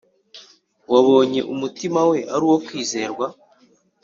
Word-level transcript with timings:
Wabonye 0.91 1.39
umutima 1.53 1.99
we 2.09 2.17
ari 2.33 2.43
uwo 2.47 2.57
kwizerwa 2.65 3.25